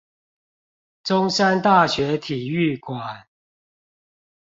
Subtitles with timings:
[1.03, 3.27] 中山大學體育館